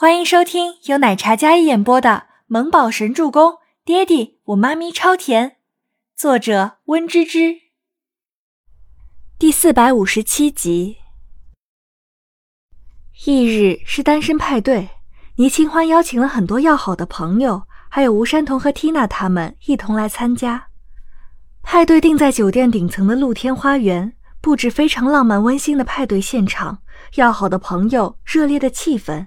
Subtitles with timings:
[0.00, 2.08] 欢迎收听由奶茶嘉一演播的
[2.46, 3.50] 《萌宝神助攻》，
[3.84, 5.58] 爹地我妈咪超甜，
[6.16, 7.56] 作者温芝芝。
[9.38, 10.96] 第四百五十七集。
[13.26, 14.88] 翌日是单身派对，
[15.36, 20.68] 倪清欢邀请了很多要好的朋友，还有吴山童和缇娜他们一同来参加。
[21.62, 26.78] 派对定在酒店顶层的露天花园，布置非常浪漫温馨的派对现场，
[27.16, 29.26] 要好的朋友，热烈的气氛。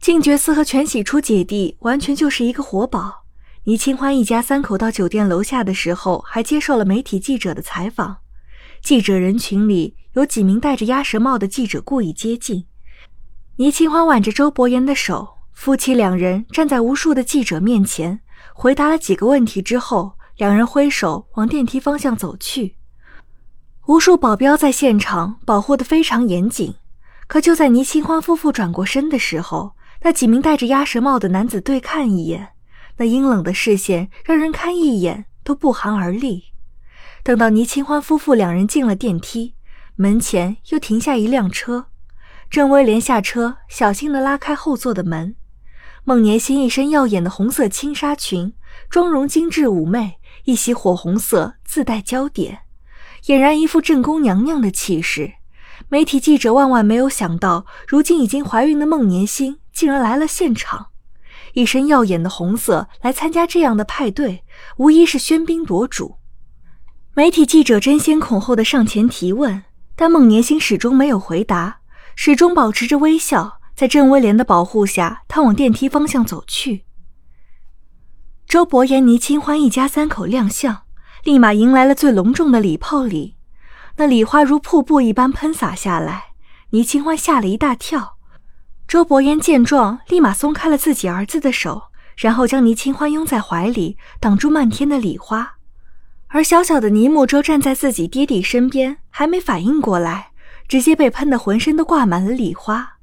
[0.00, 3.26] 静觉寺和全喜初姐弟完全就是一个活宝。
[3.64, 8.16] 倪清欢一家三口到酒店楼下的时候，还接受了媒体记者的采访。
[8.82, 12.64] 记者人群里有几名戴着鸭舌帽的记者故意接近。
[13.56, 18.20] 倪清欢挽着周伯言的手，夫妻两人站在无数的记者面前，
[18.54, 22.76] 回答了几个问题之后，两人挥手往电梯方向走去。
[23.86, 26.74] 无数保镖在现场保护的非常严谨。
[27.26, 32.48] 可就在倪清欢夫妇转过身的时候，那几名戴着鸭舌帽的男子对看一眼，
[32.96, 36.44] 那阴冷的视线让人看一眼都不寒而栗。
[37.22, 39.54] 等到倪清欢夫妇两人进了电梯，
[39.96, 41.86] 门前又停下一辆车，
[42.48, 45.36] 郑威廉下车，小心地拉开后座的门。
[46.04, 48.54] 孟年心一身耀眼的红色轻纱裙，
[48.88, 52.60] 妆容精致妩媚，一袭火红色自带焦点，
[53.24, 55.34] 俨然一副正宫娘娘的气势。
[55.88, 59.58] 媒体记者万万没有想到，如今已经怀孕的孟年星。
[59.72, 60.88] 竟然来了现场，
[61.54, 64.44] 一身耀眼的红色来参加这样的派对，
[64.76, 66.16] 无疑是喧宾夺主。
[67.14, 69.62] 媒体记者争先恐后的上前提问，
[69.96, 71.78] 但孟年星始终没有回答，
[72.14, 76.84] 始终保持着微笑，在郑威廉的保护下，他往电梯方向走去。
[78.46, 80.82] 周伯言、倪清欢一家三口亮相，
[81.24, 83.36] 立马迎来了最隆重的礼炮礼，
[84.00, 86.28] 那礼花如瀑布一般喷洒下来，
[86.70, 88.16] 倪清欢吓了一大跳。
[88.88, 91.82] 周伯言见状，立马松开了自己儿子的手，
[92.16, 95.56] 然后将倪清欢拥在怀里，挡住漫天的礼花。
[96.28, 100.30] 而小小的倪木舟站在自己爹地身边，还没反应过来，
[100.66, 102.94] 直接被喷得浑身都挂满了礼花，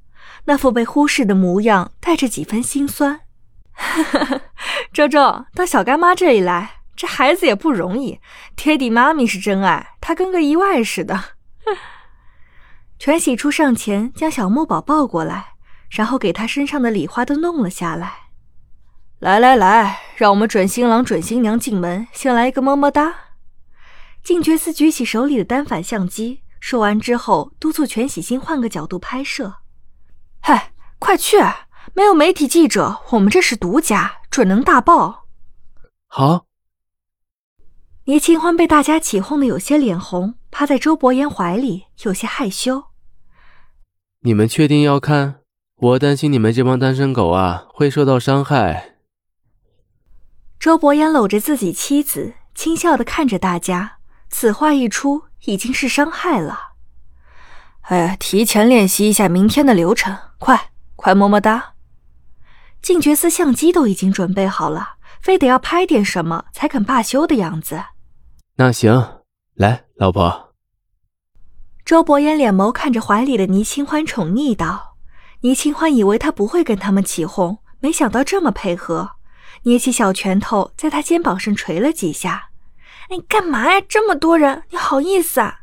[0.46, 3.20] 那副被忽视的模样，带着几分心酸。
[3.74, 4.42] 哈哈
[4.92, 8.20] 周周到小干妈这里来，这孩子也不容易，
[8.58, 11.24] 爹地妈咪是真爱，他跟个意外似的。
[13.00, 15.54] 全喜初上前将小木宝抱过来。
[15.90, 18.12] 然后给他身上的礼花都弄了下来。
[19.20, 23.16] 来来来，让我们准新郎、准新娘进门，先来一个么么哒。
[24.22, 29.54] 静觉寺举起手里的单反相机，说完之后，督促全喜星换个角度拍摄。
[30.42, 31.38] 嗨，快去！
[31.94, 35.24] 没有媒体记者，我们这是独家，准能大爆。
[36.08, 36.47] 好。
[38.08, 42.86] 倪清欢被大家起哄的有些脸红，趴在周伯言怀里，有些害羞。
[44.22, 45.42] 你们确定要看？
[45.76, 48.96] 我担心你们这帮单身狗啊会受到伤害。
[50.58, 53.98] 周伯言搂着自己妻子，轻笑的看着大家。
[54.30, 56.76] 此话一出，已经是伤害了。
[57.82, 61.74] 哎，提前练习一下明天的流程，快快么么哒！
[62.82, 67.84] 静觉寺相机都已经准备好了，非得要拍点什么才肯罢休的样子。
[68.60, 69.22] 那行，
[69.54, 70.56] 来，老婆。
[71.86, 74.96] 周伯言脸眸看着怀里的倪清欢，宠溺道。
[75.42, 79.12] 倪清欢以为他不会跟他们起哄，没想到这么配合，
[79.62, 82.50] 捏起小拳头在他肩膀上捶了几下。
[83.12, 83.80] 你干嘛呀？
[83.88, 85.60] 这么多人，你好意思啊？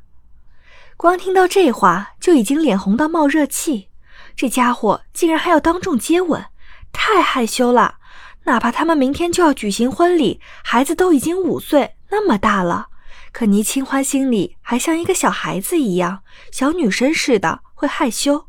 [0.97, 3.89] 光听到这话就已经脸红到冒热气。
[4.37, 6.45] 这家伙竟然还要当众接吻，
[6.93, 7.97] 太害羞了。
[8.45, 12.87] 哪怕他们明天就要举行婚礼，孩子都已经五岁那么大了，
[13.33, 18.47] 可倪清欢心里还像一个小孩子一样，小女生似的会害羞。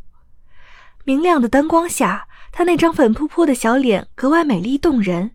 [1.03, 5.31] 明亮的灯光下，她那张粉扑扑的小脸格外美丽动人。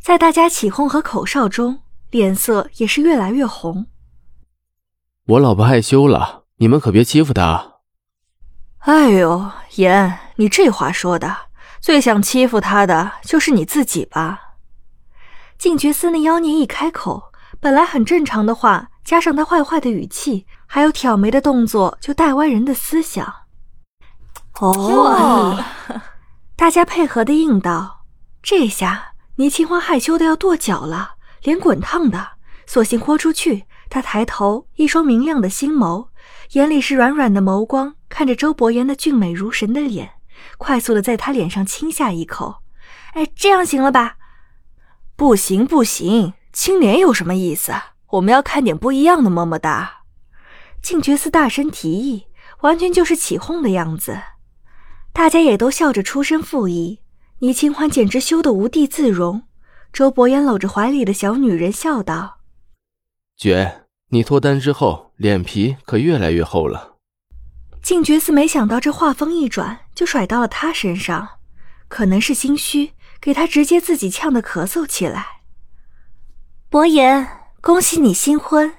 [0.00, 3.86] 在大家起哄和口哨中，脸色也是越来越红。
[5.26, 7.74] 我老婆害羞了，你们可别欺负她。
[8.78, 11.36] 哎呦，言，你这话说的，
[11.82, 14.40] 最想欺负她的就是你自己吧？
[15.58, 17.25] 静觉寺那妖孽一开口，
[17.66, 23.26] 本来很正常的话，加上他坏坏的语气，还有挑眉的动作，就带歪人的思想。
[24.60, 25.58] 哦，
[26.54, 28.04] 大家配合的应道。
[28.40, 32.24] 这下倪清欢害羞的要跺脚了，脸滚烫的，
[32.66, 33.64] 索性豁出去。
[33.90, 36.06] 他抬头，一双明亮的星眸，
[36.52, 40.12] 眼里是软软的眸光，看着周伯言那俊美如神的脸，
[40.56, 42.58] 快速的在他脸上亲下一口。
[43.14, 44.18] 哎，这样行了吧？
[45.16, 47.74] 不行不行，亲脸有什么意思？
[48.12, 50.04] 我们要看点不一样的么么哒。
[50.80, 52.28] 静觉寺大声提议，
[52.62, 54.18] 完全就是起哄的样子。
[55.12, 57.00] 大家也都笑着出声附议。
[57.40, 59.42] 倪清欢简直羞得无地自容。
[59.92, 62.38] 周伯言搂着怀里的小女人，笑道
[63.36, 66.96] ：“觉，你脱单之后，脸皮可越来越厚了。”
[67.82, 71.28] 静觉寺没想到这话锋一转，就甩到了他身上，
[71.88, 75.35] 可能是心虚，给他直接自己呛得咳嗽起来。
[76.76, 77.26] 伯言，
[77.62, 78.74] 恭喜你新婚！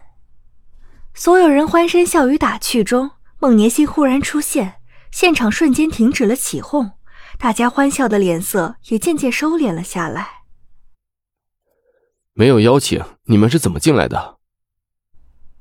[1.15, 3.09] 所有人欢声笑语打趣中，
[3.39, 4.75] 孟年心忽然出现，
[5.09, 6.91] 现场瞬间停止了起哄，
[7.39, 10.44] 大家欢笑的脸色也渐渐收敛了下来。
[12.33, 14.38] 没有邀请，你们是怎么进来的？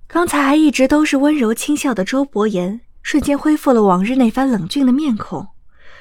[0.06, 5.48] 刚才还一直都是温柔轻笑的周伯言，瞬间恢复了往日那番冷峻的面孔。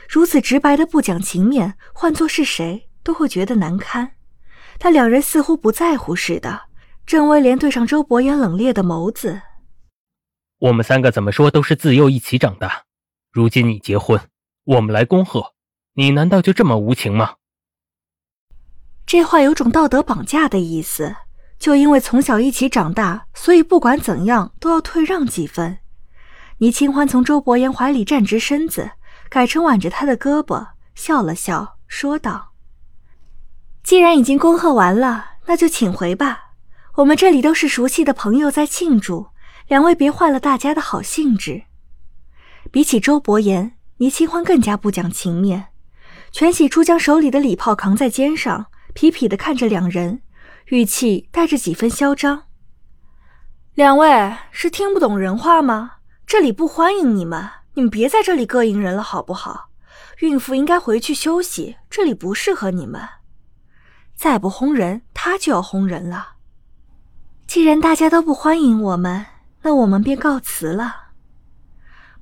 [0.10, 4.12] 如此直白的不讲情面，换做是谁都会觉得难堪。
[4.78, 6.64] 但两人似乎不在乎似的。
[7.06, 9.42] 郑威廉对上周伯言冷冽的眸子
[10.58, 12.86] ：“我们三个怎么说都是自幼一起长大，
[13.32, 14.20] 如今你结婚，
[14.64, 15.54] 我们来恭贺，
[15.94, 17.36] 你难道就这么无情吗？”
[19.06, 21.16] 这话有种道德绑架的意思，
[21.60, 25.78] 就因为从小一起长大，所以不管怎样都要退让几分。
[26.58, 28.94] 倪清欢从周伯言怀里站直身子，
[29.30, 32.54] 改成挽着他的胳膊，笑了笑，说道
[33.86, 36.54] ：“既然已经恭贺完了，那就请回吧。
[36.96, 39.28] 我们这里都是熟悉的朋友在庆祝，
[39.68, 41.66] 两位别坏了大家的好兴致。”
[42.72, 45.68] 比起周伯言，倪清欢更加不讲情面。
[46.32, 48.66] 全喜初将手里的礼炮扛在肩上。
[48.96, 50.22] 痞痞的看着两人，
[50.70, 52.46] 语气带着几分嚣张。
[53.76, 55.98] 两位是听不懂人话吗？
[56.26, 59.70] 这里不欢迎你们，你们别在这里膈应人了，好不好？
[60.20, 63.02] 孕妇应该回去休息，这里不适合你们。
[64.16, 66.36] 再不轰人，他就要轰人了。
[67.46, 69.26] 既然大家都不欢迎我们，
[69.62, 71.12] 那我们便告辞了。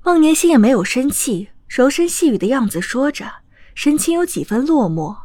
[0.04, 3.32] 孟年心也没有生气，柔声细语的样子说着，
[3.74, 5.16] 神情有几分落寞。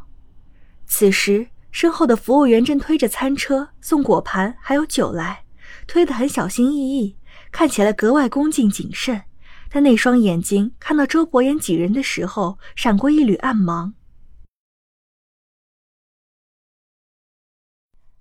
[0.85, 5.43] 此时，身后的服务员正推着餐车送果盘还有酒来，
[5.85, 7.17] 推得很小心翼翼，
[7.51, 9.21] 看起来格外恭敬谨慎。
[9.69, 13.93] 但那双眼睛看到周伯言几人的时候，闪过一缕暗芒。